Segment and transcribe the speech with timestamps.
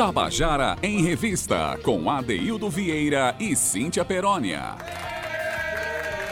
[0.00, 4.74] Tabajara em Revista, com Adeildo Vieira e Cíntia Perónia.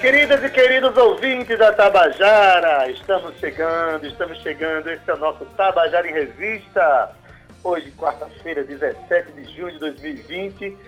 [0.00, 4.88] Queridas e queridos ouvintes da Tabajara, estamos chegando, estamos chegando.
[4.88, 7.14] Esse é o nosso Tabajara em Revista.
[7.62, 10.78] Hoje, quarta-feira, 17 de junho de 2020.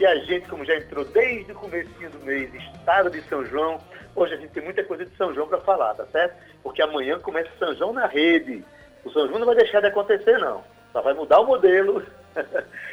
[0.00, 3.78] E a gente, como já entrou desde o começo do mês, estado de São João,
[4.16, 6.34] hoje a gente tem muita coisa de São João para falar, tá certo?
[6.64, 8.64] Porque amanhã começa São João na rede.
[9.04, 10.73] O São João não vai deixar de acontecer, não.
[10.94, 12.06] Só vai mudar o modelo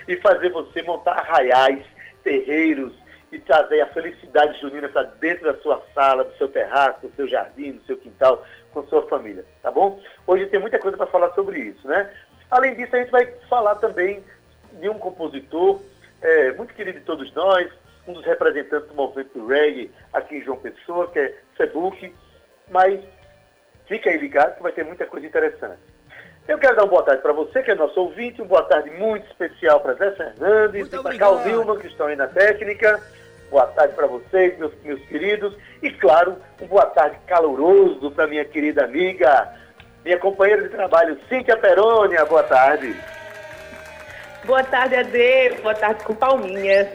[0.08, 1.86] e fazer você montar arraiais,
[2.24, 2.92] terreiros,
[3.32, 7.28] e trazer a felicidade junina para dentro da sua sala, do seu terraço, do seu
[7.28, 10.02] jardim, do seu quintal, com sua família, tá bom?
[10.28, 12.12] Hoje tem muita coisa para falar sobre isso, né?
[12.50, 14.22] Além disso, a gente vai falar também
[14.74, 15.82] de um compositor
[16.22, 17.72] é, muito querido de todos nós,
[18.08, 22.14] um dos representantes do movimento reggae aqui em João Pessoa, que é Sebuque,
[22.70, 23.00] mas
[23.86, 25.91] fica aí ligado que vai ter muita coisa interessante.
[26.48, 28.90] Eu quero dar uma boa tarde para você, que é nosso ouvinte, uma boa tarde
[28.92, 33.02] muito especial para Zé Fernandes muito e para Carl Nilman, que estão aí na técnica.
[33.50, 35.56] Boa tarde para vocês, meus, meus queridos.
[35.84, 39.50] E, claro, um boa tarde caloroso para minha querida amiga,
[40.04, 42.26] minha companheira de trabalho, Cíntia Perônia.
[42.26, 42.96] Boa tarde.
[44.44, 45.62] Boa tarde, Ade.
[45.62, 46.88] Boa tarde, com palminhas.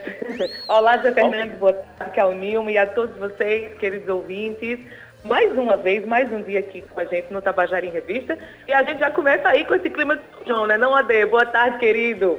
[0.67, 1.57] Olá, Zé Fernando.
[1.59, 2.69] Boa tarde, Calnilmo.
[2.71, 4.81] E a todos vocês, queridos ouvintes.
[5.27, 8.39] Mais uma vez, mais um dia aqui com a gente no Tabajara em Revista.
[8.69, 10.79] E a gente já começa aí com esse clima de João, né?
[10.79, 11.27] Não, Ade?
[11.27, 12.39] Boa tarde, querido.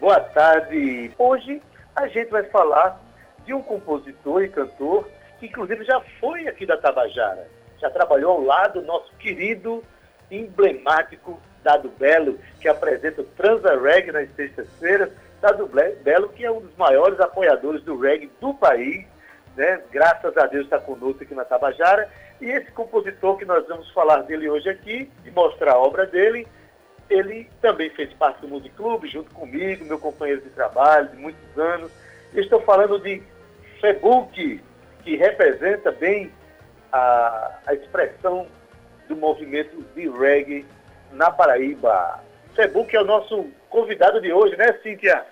[0.00, 1.12] Boa tarde.
[1.16, 1.62] Hoje
[1.94, 3.00] a gente vai falar
[3.44, 7.46] de um compositor e cantor que inclusive já foi aqui da Tabajara.
[7.80, 9.84] Já trabalhou ao lado do nosso querido,
[10.28, 15.08] emblemático Dado Belo, que apresenta o Transa Reggae nas sextas-feiras.
[15.40, 15.70] Dado
[16.02, 19.06] Belo, que é um dos maiores apoiadores do reggae do país,
[19.56, 19.80] né?
[19.92, 22.10] graças a Deus está conosco aqui na Tabajara.
[22.44, 26.46] E esse compositor que nós vamos falar dele hoje aqui e mostrar a obra dele,
[27.08, 31.58] ele também fez parte do Music Club, junto comigo, meu companheiro de trabalho de muitos
[31.58, 31.90] anos.
[32.34, 33.22] estou falando de
[33.80, 34.62] Facebook,
[35.02, 36.30] que representa bem
[36.92, 38.46] a, a expressão
[39.08, 40.66] do movimento de reggae
[41.12, 42.20] na Paraíba.
[42.54, 45.24] Facebook é o nosso convidado de hoje, né, Cíntia?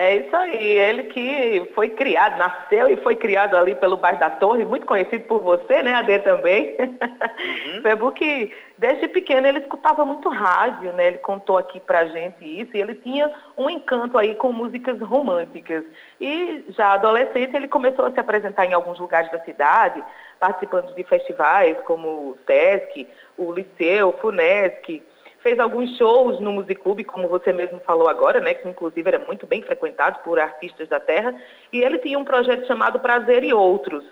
[0.00, 4.30] É isso aí, ele que foi criado, nasceu e foi criado ali pelo bairro da
[4.30, 6.76] Torre, muito conhecido por você, né, Ade também.
[6.78, 7.82] Uhum.
[8.14, 12.80] Que desde pequeno ele escutava muito rádio, né, ele contou aqui pra gente isso, e
[12.80, 15.82] ele tinha um encanto aí com músicas românticas.
[16.20, 20.02] E já adolescente ele começou a se apresentar em alguns lugares da cidade,
[20.38, 25.02] participando de festivais como o SESC, o Liceu, o FUNESC,
[25.48, 29.46] fez alguns shows no Musiclube, como você mesmo falou agora, né, que inclusive era muito
[29.46, 31.34] bem frequentado por artistas da terra,
[31.72, 34.04] e ele tinha um projeto chamado Prazer e Outros.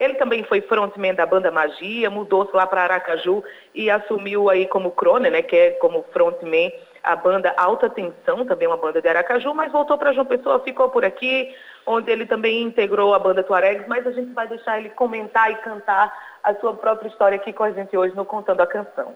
[0.00, 4.90] Ele também foi frontman da banda Magia, mudou-se lá para Aracaju e assumiu aí como
[4.90, 6.72] crone, né, que é como frontman
[7.04, 10.90] a banda Alta Tensão, também uma banda de Aracaju, mas voltou para João Pessoa, ficou
[10.90, 11.54] por aqui,
[11.86, 15.56] onde ele também integrou a banda Tuaregs, mas a gente vai deixar ele comentar e
[15.56, 16.12] cantar
[16.42, 19.14] a sua própria história aqui com a gente hoje no Contando a Canção.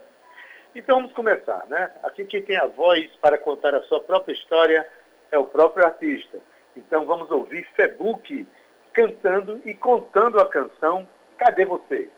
[0.75, 1.91] Então vamos começar, né?
[2.03, 4.87] Aqui quem tem a voz para contar a sua própria história
[5.31, 6.39] é o próprio artista.
[6.77, 8.47] Então vamos ouvir Febuque
[8.93, 11.07] cantando e contando a canção
[11.39, 12.11] Cadê Você?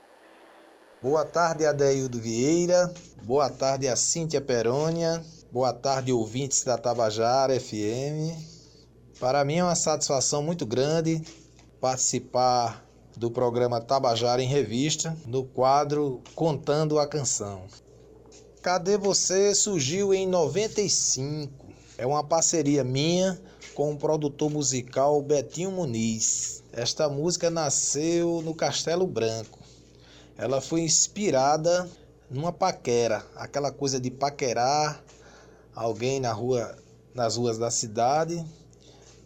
[1.02, 2.90] Boa tarde, Adeildo Vieira.
[3.22, 5.22] Boa tarde, a Cíntia Perônia.
[5.52, 8.32] Boa tarde, ouvintes da Tabajara FM.
[9.20, 11.20] Para mim é uma satisfação muito grande
[11.80, 12.82] participar
[13.16, 17.66] do programa Tabajara em Revista, no quadro Contando a Canção.
[18.66, 21.52] Cadê Você surgiu em 95.
[21.96, 23.40] É uma parceria minha
[23.76, 26.64] com o produtor musical Betinho Muniz.
[26.72, 29.60] Esta música nasceu no Castelo Branco.
[30.36, 31.88] Ela foi inspirada
[32.28, 35.00] numa paquera, aquela coisa de paquerar
[35.72, 36.76] alguém na rua,
[37.14, 38.44] nas ruas da cidade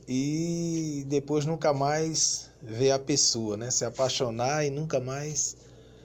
[0.07, 3.71] e depois nunca mais ver a pessoa, né?
[3.71, 5.57] Se apaixonar e nunca mais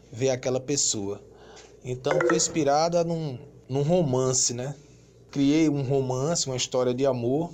[0.09, 1.19] ver aquela pessoa.
[1.87, 3.37] Então foi inspirada num,
[3.69, 4.75] num romance, né?
[5.29, 7.53] Criei um romance, uma história de amor.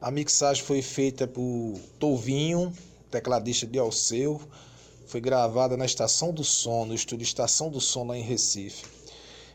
[0.00, 2.72] A mixagem foi feita por Tovinho,
[3.10, 4.40] tecladista de Alceu.
[5.06, 8.86] Foi gravada na Estação do Som, no estúdio Estação do Som lá em Recife,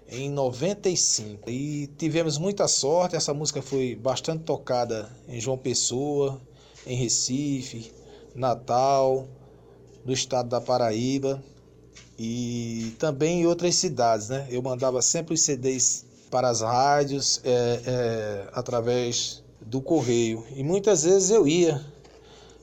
[0.07, 1.49] em 95.
[1.49, 6.39] E tivemos muita sorte, essa música foi bastante tocada em João Pessoa,
[6.85, 7.91] em Recife,
[8.35, 9.27] Natal,
[10.05, 11.43] no estado da Paraíba
[12.17, 14.47] e também em outras cidades, né?
[14.49, 21.03] Eu mandava sempre os CDs para as rádios é, é, através do correio e muitas
[21.03, 21.83] vezes eu ia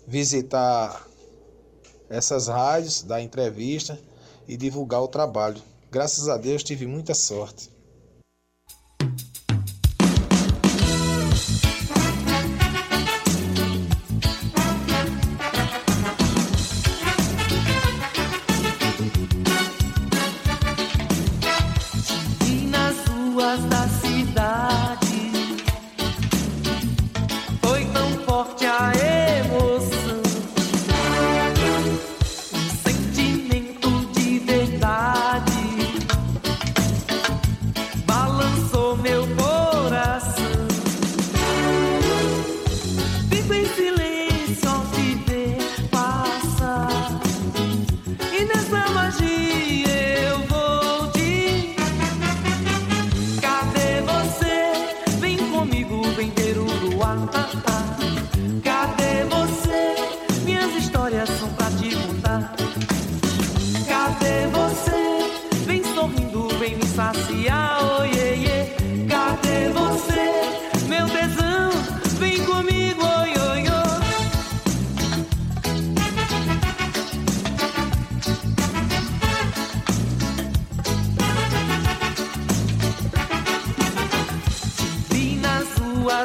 [0.07, 1.07] visitar
[2.09, 3.99] essas rádios, dar entrevista
[4.47, 5.61] e divulgar o trabalho.
[5.91, 7.74] Graças a Deus tive muita sorte.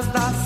[0.10, 0.39] estás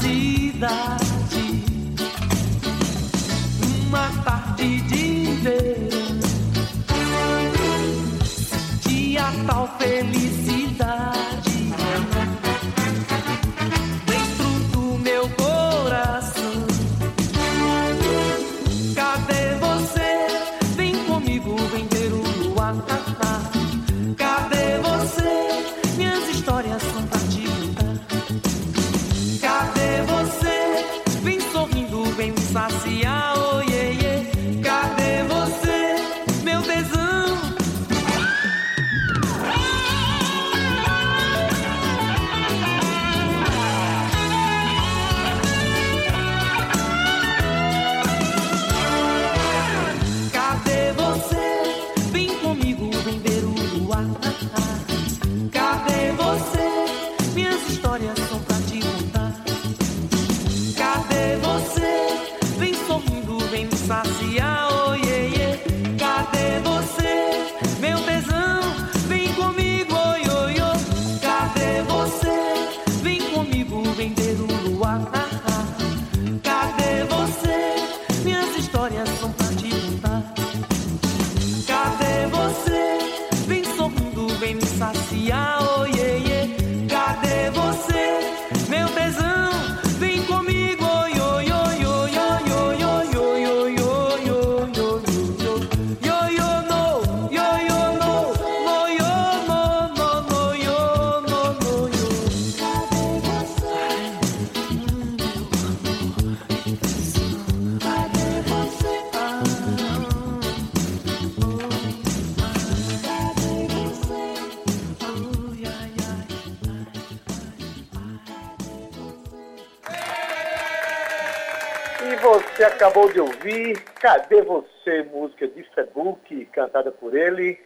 [122.84, 127.58] acabou de ouvir Cadê Você, música de Facebook, cantada por ele.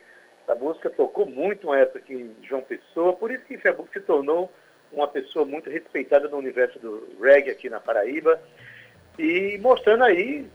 [0.44, 4.00] Essa música tocou muito uma época aqui em João Pessoa, por isso que Facebook se
[4.00, 4.52] tornou
[4.92, 8.40] uma pessoa muito respeitada no universo do reggae aqui na Paraíba.
[9.18, 10.48] E mostrando aí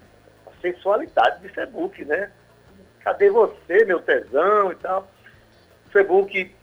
[0.46, 2.30] a sensualidade de Facebook, né?
[3.00, 5.10] Cadê você, meu tesão e tal.
[5.90, 6.54] Facebook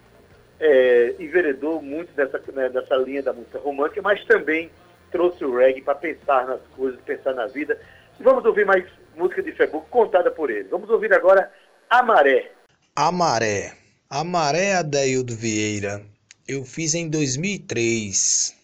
[0.59, 4.71] é, enveredou muito dessa, né, dessa linha da música romântica, mas também
[5.11, 7.79] trouxe o reggae para pensar nas coisas, pensar na vida.
[8.19, 8.85] Vamos ouvir mais
[9.15, 10.67] música de Facebook contada por ele.
[10.69, 11.51] Vamos ouvir agora
[11.89, 12.51] A Maré.
[12.95, 13.73] A Maré.
[14.09, 16.01] A Maré Adaildo Vieira.
[16.47, 18.55] Eu fiz em 2003,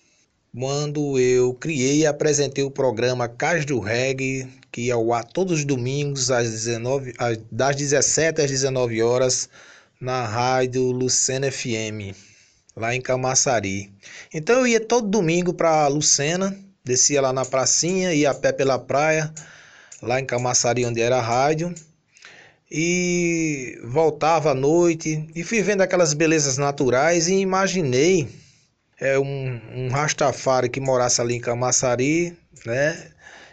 [0.57, 5.59] quando eu criei e apresentei o programa Cais do Reggae, que é o ar todos
[5.59, 7.13] os domingos às 19,
[7.51, 9.49] das 17 às 19 horas
[10.01, 12.34] na rádio Lucena FM
[12.75, 13.93] lá em Camaçari.
[14.33, 18.77] Então eu ia todo domingo para Lucena, descia lá na pracinha, ia a pé pela
[18.77, 19.33] praia,
[20.01, 21.73] lá em Camaçari, onde era a rádio,
[22.69, 28.27] e voltava à noite e fui vendo aquelas belezas naturais e imaginei
[28.99, 33.11] é, um, um Rastafari que morasse ali em Camaçari, né?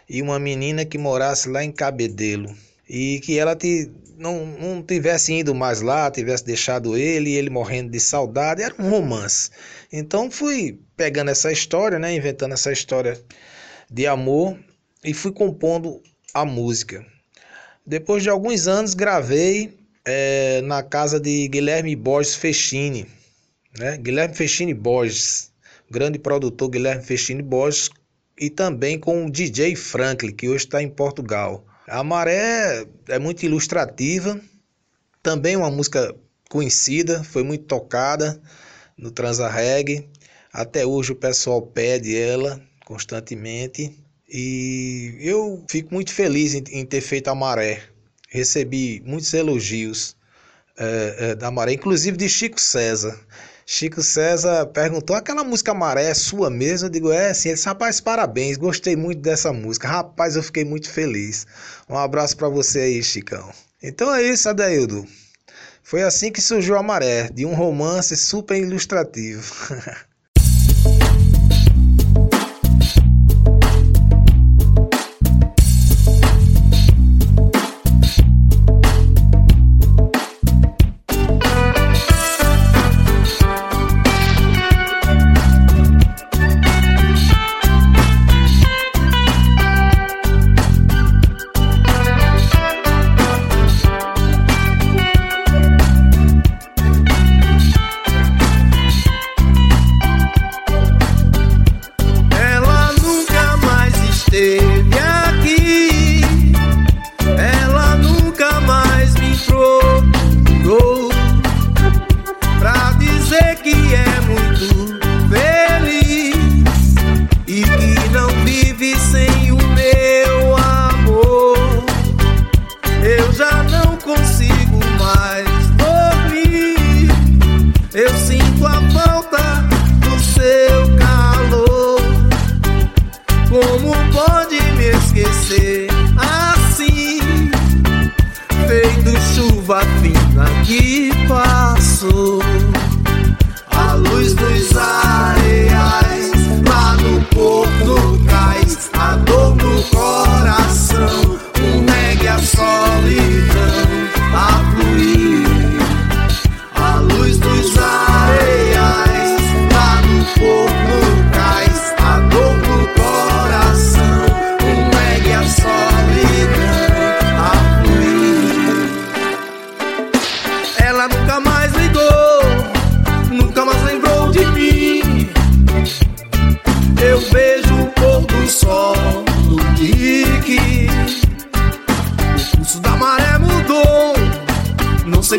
[0.09, 2.53] E uma menina que morasse lá em Cabedelo.
[2.95, 7.89] E que ela te, não, não tivesse ido mais lá, tivesse deixado ele, ele morrendo
[7.89, 9.49] de saudade, era um romance.
[9.91, 13.19] Então fui pegando essa história, né, inventando essa história
[13.89, 14.59] de amor
[15.03, 16.03] e fui compondo
[16.35, 17.03] a música.
[17.83, 23.07] Depois de alguns anos gravei é, na casa de Guilherme Borges Fechini,
[23.79, 23.97] né?
[23.97, 25.51] Guilherme Fechini Borges,
[25.89, 27.89] grande produtor Guilherme Fechini Borges,
[28.39, 31.65] e também com o DJ Franklin, que hoje está em Portugal.
[31.87, 34.39] A Maré é muito ilustrativa,
[35.21, 36.15] também uma música
[36.49, 38.41] conhecida, foi muito tocada
[38.97, 40.07] no Transa Reggae.
[40.51, 43.97] Até hoje o pessoal pede ela constantemente
[44.29, 47.83] e eu fico muito feliz em, ter feito a Maré.
[48.29, 50.15] Recebi muitos elogios
[50.77, 53.19] é, é, da Maré, inclusive de Chico César.
[53.65, 56.87] Chico César perguntou: aquela música Maré é sua mesmo?
[56.87, 57.49] Eu digo: é sim.
[57.49, 59.87] Ele disse: rapaz, parabéns, gostei muito dessa música.
[59.87, 61.47] Rapaz, eu fiquei muito feliz.
[61.89, 63.51] Um abraço para você aí, Chicão.
[63.81, 65.05] Então é isso, Adeildo.
[65.81, 69.53] Foi assim que surgiu a Maré, de um romance super ilustrativo.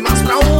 [0.01, 0.54] não sei mais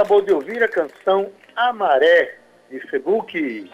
[0.00, 2.38] acabou de ouvir a canção Amaré,
[2.70, 3.70] de Facebook.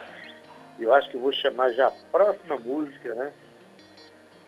[0.76, 3.33] Eu acho que vou chamar já a próxima música, né?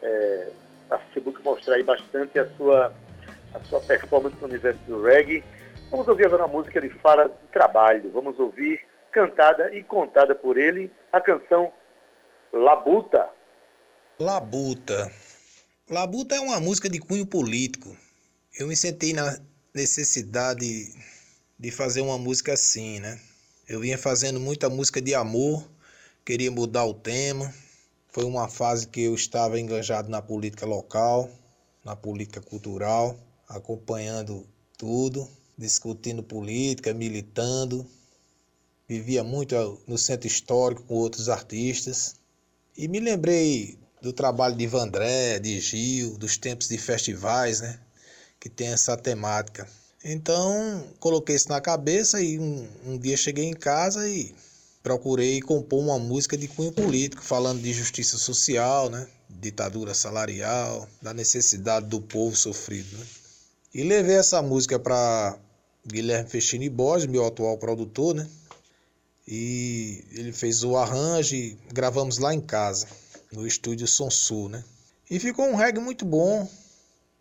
[0.02, 0.48] É,
[0.90, 2.92] a Facebook mostrar aí bastante a sua,
[3.54, 5.44] a sua performance no universo do reggae.
[5.88, 8.10] Vamos ouvir agora uma música de fala de trabalho.
[8.12, 8.80] Vamos ouvir,
[9.12, 11.72] cantada e contada por ele, a canção
[12.52, 13.28] Labuta.
[14.18, 15.12] Labuta.
[15.88, 17.96] Labuta é uma música de cunho político.
[18.58, 19.38] Eu me senti na
[19.72, 20.64] necessidade
[21.58, 23.20] de fazer uma música assim, né?
[23.68, 25.68] Eu vinha fazendo muita música de amor,
[26.24, 27.52] queria mudar o tema.
[28.08, 31.28] Foi uma fase que eu estava engajado na política local,
[31.84, 34.46] na política cultural, acompanhando
[34.76, 37.84] tudo, discutindo política, militando.
[38.88, 39.54] Vivia muito
[39.86, 42.14] no centro histórico com outros artistas.
[42.76, 47.80] E me lembrei do trabalho de Vandré, de Gil, dos tempos de festivais, né?
[48.38, 49.68] Que tem essa temática.
[50.04, 54.34] Então, coloquei isso na cabeça e um, um dia cheguei em casa e
[54.82, 59.06] procurei compor uma música de cunho político, falando de justiça social, né?
[59.28, 63.06] Ditadura salarial, da necessidade do povo sofrido, né?
[63.74, 65.38] E levei essa música para
[65.86, 68.28] Guilherme Fechini Borges, meu atual produtor, né?
[69.26, 72.86] E ele fez o arranjo e gravamos lá em casa,
[73.30, 74.64] no estúdio Som Sul, né?
[75.10, 76.48] E ficou um reggae muito bom,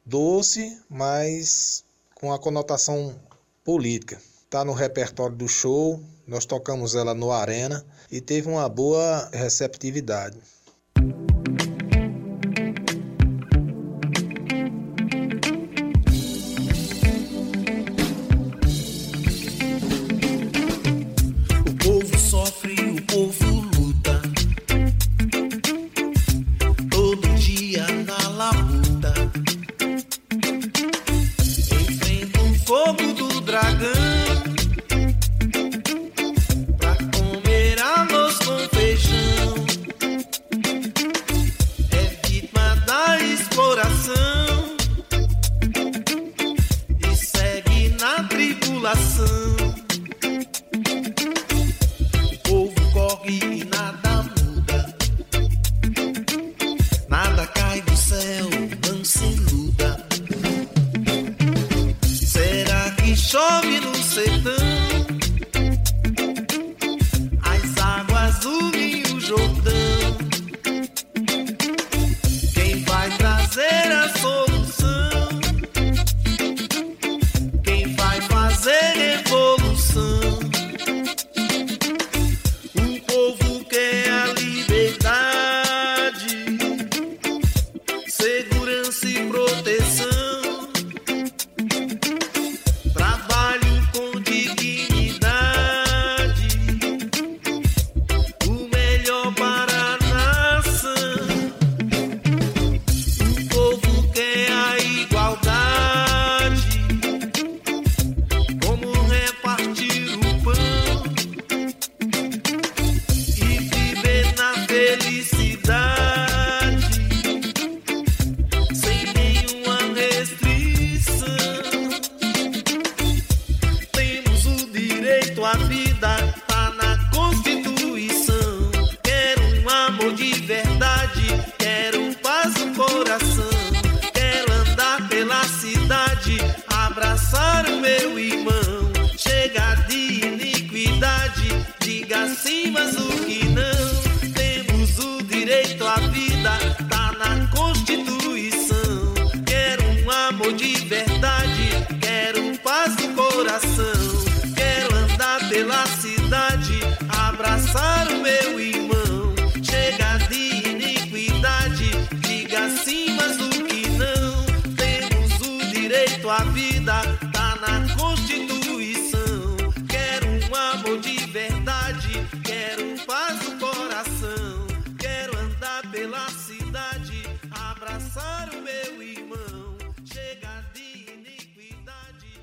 [0.05, 1.83] doce, mas
[2.19, 3.15] com a conotação
[3.63, 4.19] política.
[4.43, 6.01] está no repertório do show.
[6.25, 10.37] Nós tocamos ela no Arena e teve uma boa receptividade.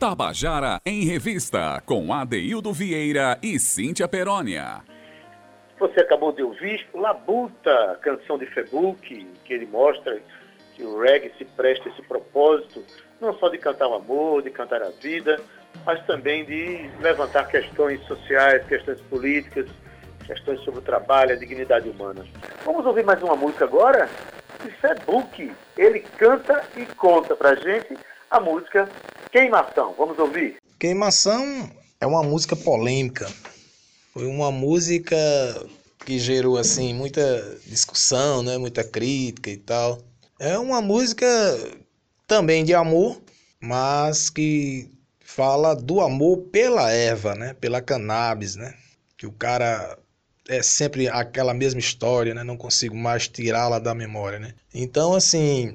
[0.05, 4.83] Tabajara em Revista, com Adeildo Vieira e Cíntia Perónia.
[5.81, 10.21] Você acabou de ouvir Labuta, canção de Facebook, que ele mostra
[10.75, 12.85] que o reggae se presta esse propósito,
[13.19, 15.41] não só de cantar o amor, de cantar a vida,
[15.87, 19.67] mas também de levantar questões sociais, questões políticas,
[20.27, 22.27] questões sobre o trabalho, a dignidade humana.
[22.63, 24.11] Vamos ouvir mais uma música agora?
[24.63, 25.51] De Facebook.
[25.79, 27.97] Ele canta e conta pra gente
[28.31, 28.87] a música
[29.35, 29.93] Queimação.
[29.99, 30.59] Vamos ouvir?
[30.79, 31.69] Queimação
[32.01, 33.29] é uma música polêmica.
[34.13, 35.17] Foi uma música
[36.07, 39.99] que gerou assim muita discussão, né, muita crítica e tal.
[40.39, 41.27] É uma música
[42.29, 43.21] também de amor,
[43.61, 48.73] mas que fala do amor pela erva, né, pela cannabis, né?
[49.19, 49.99] Que o cara
[50.49, 52.45] é sempre aquela mesma história, né?
[52.45, 54.55] Não consigo mais tirá-la da memória, né?
[54.73, 55.75] Então, assim,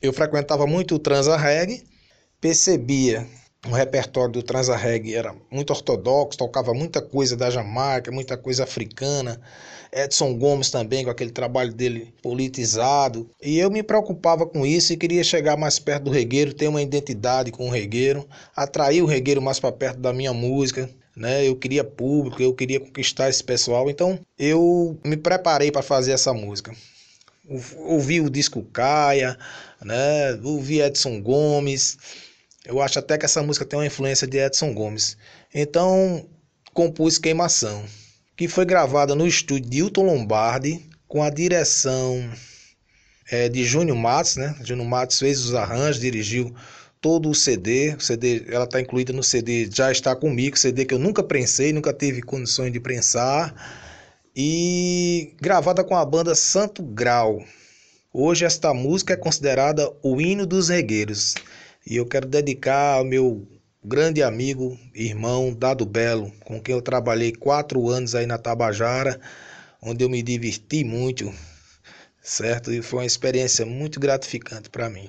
[0.00, 1.89] eu frequentava muito o transa reggae
[2.40, 3.26] percebia
[3.66, 9.38] o repertório do Transarreg era muito ortodoxo, tocava muita coisa da Jamaica, muita coisa africana.
[9.92, 13.28] Edson Gomes também, com aquele trabalho dele politizado.
[13.42, 16.80] E eu me preocupava com isso e queria chegar mais perto do regueiro, ter uma
[16.80, 18.26] identidade com o regueiro,
[18.56, 20.88] atrair o regueiro mais para perto da minha música.
[21.14, 21.46] Né?
[21.46, 23.90] Eu queria público, eu queria conquistar esse pessoal.
[23.90, 26.72] Então eu me preparei para fazer essa música.
[27.78, 29.36] Ouvi o disco Caia,
[29.82, 30.38] né?
[30.42, 31.98] ouvi Edson Gomes
[32.64, 35.16] eu acho até que essa música tem uma influência de Edson Gomes.
[35.54, 36.28] Então,
[36.72, 37.84] compus Queimação,
[38.36, 42.30] que foi gravada no estúdio de Hilton Lombardi, com a direção
[43.30, 44.56] é, de Júnior Matos, né?
[44.64, 46.54] Júnior Matos fez os arranjos, dirigiu
[47.00, 47.94] todo o CD.
[47.94, 51.72] O CD, ela está incluída no CD Já Está Comigo, CD que eu nunca prensei,
[51.72, 53.54] nunca tive condições de prensar.
[54.36, 57.42] E gravada com a banda Santo Grau.
[58.12, 61.34] Hoje esta música é considerada o hino dos regueiros.
[61.86, 63.46] E eu quero dedicar ao meu
[63.82, 69.18] grande amigo, irmão Dado Belo, com quem eu trabalhei quatro anos aí na Tabajara,
[69.82, 71.32] onde eu me diverti muito,
[72.22, 72.72] certo?
[72.72, 75.08] E foi uma experiência muito gratificante para mim.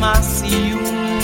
[0.00, 1.18] queimasse um,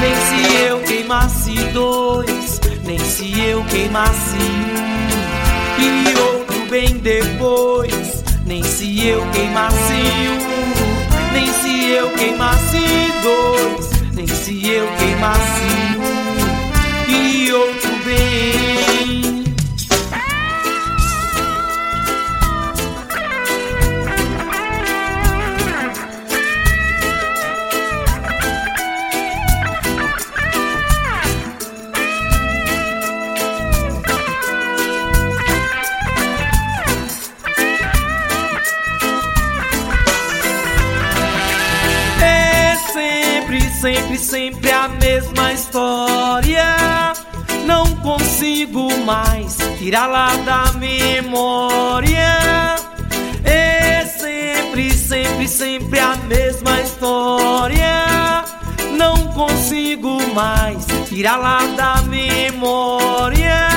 [0.00, 8.22] nem se eu queimasse dois, nem se eu queimasse um e outro bem depois.
[8.46, 12.78] Nem se eu queimasse um, nem se eu queimasse
[13.22, 18.61] dois, nem se eu queimasse um e outro bem.
[49.92, 52.38] Tirá-la da memória.
[53.44, 58.42] É sempre, sempre, sempre a mesma história.
[58.96, 63.68] Não consigo mais tirá-la da memória.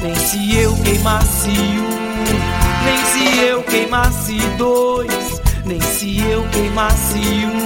[0.00, 7.58] Nem se eu queimasse um, nem se eu queimasse dois, nem se eu queimasse um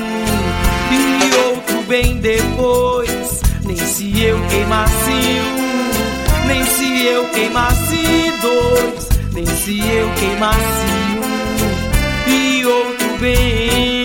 [0.91, 3.41] e outro bem depois.
[3.65, 10.87] Nem se eu queimasse um, nem se eu queimasse dois, nem se eu queimasse
[11.17, 14.00] um e outro bem.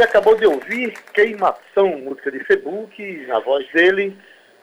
[0.00, 4.16] Você acabou de ouvir Queimação, música de Facebook, na voz dele.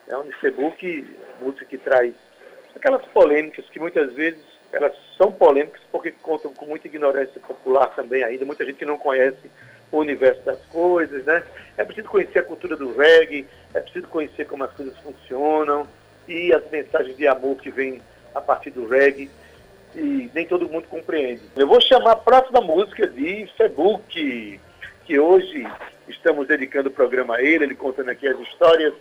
[0.08, 2.16] É um de Facebook, música que traz
[2.76, 8.24] aquelas polêmicas que muitas vezes elas são polêmicas porque contam com muita ignorância popular também
[8.24, 9.38] ainda, muita gente que não conhece
[9.92, 11.44] o universo das coisas, né?
[11.78, 13.46] É preciso conhecer a cultura do reggae,
[13.76, 15.88] é preciso conhecer como as coisas funcionam
[16.28, 18.02] e as mensagens de amor que vêm
[18.34, 19.30] a partir do reggae
[19.94, 21.44] e nem todo mundo compreende.
[21.56, 24.60] Eu vou chamar a próxima música de Facebook,
[25.08, 25.66] que hoje
[26.08, 28.94] estamos dedicando o programa a ele, ele contando aqui as histórias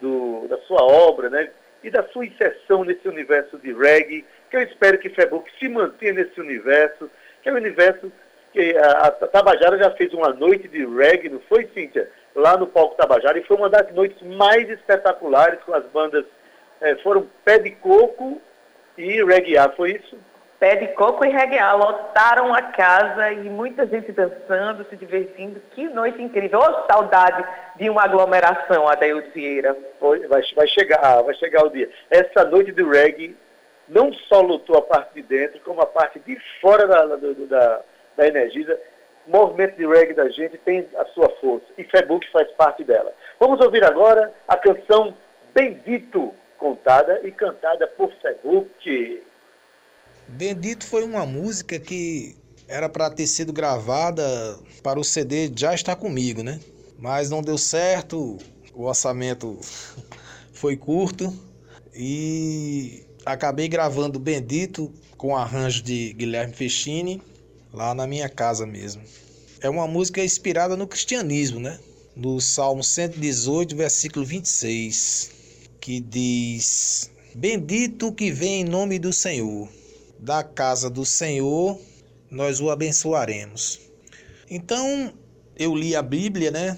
[0.00, 1.50] do, da sua obra, né?
[1.82, 6.14] E da sua inserção nesse universo de reggae, que eu espero que Facebook se mantenha
[6.14, 7.10] nesse universo,
[7.42, 8.10] que é o universo
[8.52, 12.08] que a, a Tabajara já fez uma noite de reggae, não foi, Cíntia?
[12.36, 16.24] lá no Palco Tabajara e foi uma das noites mais espetaculares com as bandas,
[16.80, 18.40] é, foram Pé de Coco
[18.96, 20.16] e Reggae, foi isso?
[20.58, 25.86] Pé de Coco e Reggae, lotaram a casa e muita gente dançando, se divertindo, que
[25.88, 27.44] noite incrível, oh, saudade
[27.76, 29.76] de uma aglomeração, Adeildo Vieira.
[30.00, 31.90] Vai, vai chegar, vai chegar o dia.
[32.10, 33.36] Essa noite do reggae
[33.88, 37.80] não só lutou a parte de dentro, como a parte de fora da, da, da,
[38.16, 38.80] da Energisa.
[39.26, 43.12] O movimento de reggae da gente tem a sua força e Facebook faz parte dela.
[43.38, 45.14] Vamos ouvir agora a canção
[45.56, 49.22] Bendito, contada e cantada por Facebook.
[50.28, 52.36] Bendito foi uma música que
[52.68, 56.60] era para ter sido gravada para o CD Já Está Comigo, né?
[56.98, 58.38] Mas não deu certo,
[58.74, 59.58] o orçamento
[60.52, 61.32] foi curto
[61.94, 67.22] e acabei gravando Bendito com arranjo de Guilherme Fechini
[67.72, 69.02] lá na minha casa mesmo.
[69.60, 71.78] É uma música inspirada no cristianismo, né?
[72.14, 75.30] No Salmo 118, versículo 26,
[75.80, 79.68] que diz: Bendito que vem em nome do Senhor,
[80.18, 81.78] da casa do Senhor
[82.30, 83.80] nós o abençoaremos.
[84.50, 85.12] Então
[85.56, 86.76] eu li a Bíblia, né?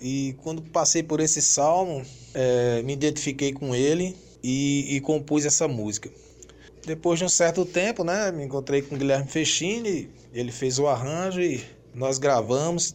[0.00, 5.66] E quando passei por esse salmo, é, me identifiquei com ele e, e, compus essa
[5.66, 6.10] música.
[6.84, 10.86] Depois de um certo tempo, né, me encontrei com o Guilherme Fechini, ele fez o
[10.86, 12.94] arranjo e nós gravamos.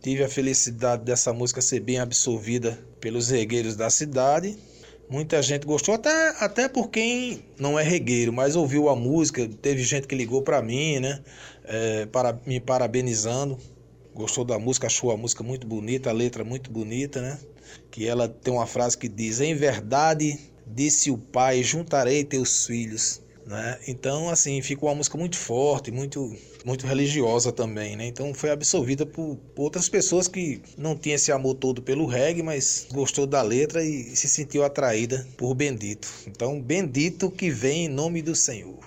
[0.00, 4.56] Tive a felicidade dessa música ser bem absorvida pelos regueiros da cidade.
[5.08, 9.48] Muita gente gostou, até, até por quem não é regueiro, mas ouviu a música.
[9.62, 11.22] Teve gente que ligou para mim, né,
[11.64, 13.56] é, para, me parabenizando.
[14.12, 17.38] Gostou da música, achou a música muito bonita, a letra muito bonita, né?
[17.90, 23.20] Que ela tem uma frase que diz: Em verdade, disse o pai: juntarei teus filhos.
[23.46, 23.78] Né?
[23.86, 28.04] Então, assim, ficou uma música muito forte, muito, muito religiosa também, né?
[28.04, 32.88] Então foi absorvida por, outras pessoas que não tinham esse amor todo pelo reggae, mas
[32.92, 36.08] gostou da letra e se sentiu atraída por Bendito.
[36.26, 38.80] Então, Bendito que vem em nome do Senhor.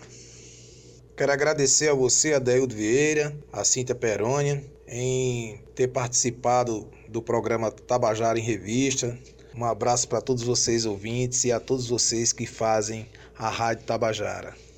[1.15, 8.37] Quero agradecer a você, Adeildo Vieira, a Cíntia Perônia, em ter participado do programa Tabajara
[8.37, 9.17] em Revista,
[9.55, 13.05] um abraço para todos vocês ouvintes e a todos vocês que fazem
[13.39, 14.68] a Rádio Tabajara.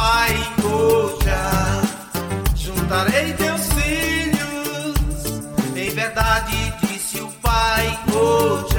[0.00, 0.34] Pai
[0.64, 1.28] hoje,
[2.54, 5.42] juntarei teus filhos.
[5.76, 8.78] Em verdade disse o Pai hoje,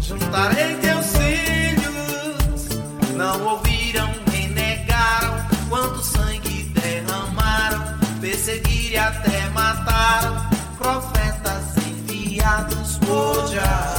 [0.00, 2.68] juntarei teus filhos.
[3.14, 7.84] Não ouviram nem negaram quanto sangue derramaram,
[8.20, 10.44] perseguiram e até mataram
[10.76, 13.93] profetas enviados hoje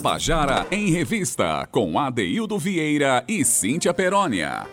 [0.00, 4.66] Tabajara em Revista, com Adeildo Vieira e Cíntia Perónia.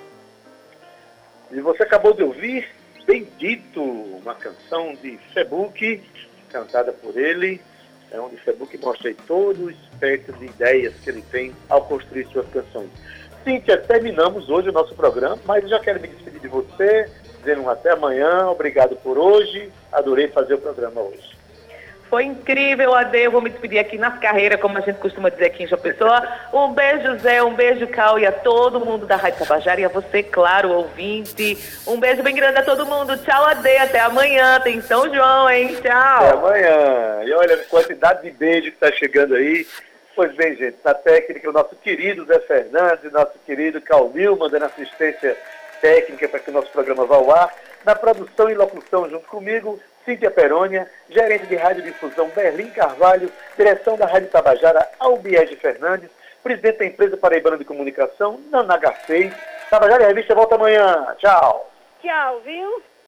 [1.52, 2.66] E você acabou de ouvir
[3.06, 6.02] Bendito, uma canção de Febuque,
[6.50, 7.60] cantada por ele,
[8.10, 12.48] é onde Febuque mostra todo o espectro de ideias que ele tem ao construir suas
[12.48, 12.90] canções.
[13.44, 17.10] Cíntia, terminamos hoje o nosso programa, mas eu já quero me despedir de você,
[17.40, 21.37] dizendo um até amanhã, obrigado por hoje, adorei fazer o programa hoje.
[22.10, 23.17] Foi incrível, Ade.
[23.20, 25.82] Eu vou me despedir aqui nas carreiras, como a gente costuma dizer aqui em João
[25.82, 26.26] Pessoa.
[26.54, 29.89] Um beijo, Zé, um beijo, Cal, e a todo mundo da Rádio Tabajara, e a
[29.89, 31.58] você, claro, ouvinte.
[31.86, 33.17] Um beijo bem grande a todo mundo.
[33.17, 33.78] Tchau, Ade.
[33.78, 34.60] Até amanhã.
[34.62, 35.76] Tem São João, hein?
[35.78, 36.38] Até Tchau.
[36.38, 37.24] amanhã.
[37.26, 39.67] E olha a quantidade de beijo que está chegando aí.
[40.15, 45.38] Pois bem, gente, na técnica, o nosso querido Zé Fernandes, nosso querido Calmil, mandando assistência
[45.80, 47.54] técnica para que o nosso programa vá ao ar.
[47.86, 54.06] Na produção e locução, junto comigo, Cíntia Perônia, gerente de radiodifusão Berlim Carvalho, direção da
[54.06, 56.10] Rádio Tabajara, Albiege Fernandes,
[56.41, 59.34] presidente da empresa Paraibana de Comunicação, Nanaga 6.
[59.70, 61.13] Tabajara Revista volta amanhã.
[61.17, 61.70] Tchau.
[62.02, 62.82] Tchau, viu?